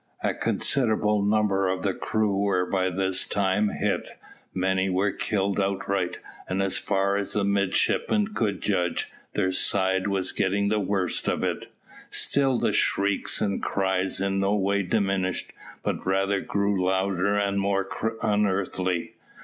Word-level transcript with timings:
A 0.23 0.33
considerable 0.33 1.21
number 1.21 1.67
of 1.69 1.83
the 1.83 1.93
crew 1.93 2.35
were 2.35 2.65
by 2.65 2.89
this 2.89 3.23
time 3.23 3.69
hit; 3.69 4.17
many 4.51 4.89
were 4.89 5.11
killed 5.11 5.59
outright, 5.59 6.17
and 6.49 6.59
as 6.63 6.79
far 6.79 7.17
as 7.17 7.33
the 7.33 7.43
midshipmen 7.43 8.29
could 8.33 8.61
judge, 8.61 9.11
their 9.35 9.51
side 9.51 10.07
was 10.07 10.31
getting 10.31 10.69
the 10.69 10.79
worst 10.79 11.27
of 11.27 11.43
it. 11.43 11.71
Still 12.09 12.57
the 12.57 12.73
shrieks 12.73 13.41
and 13.41 13.61
cries 13.61 14.19
in 14.19 14.39
no 14.39 14.55
way 14.55 14.81
diminished, 14.81 15.53
but 15.83 16.03
rather 16.03 16.41
grew 16.41 16.83
louder 16.83 17.35
and 17.37 17.59
more 17.59 17.87
unearthly. 18.23 19.13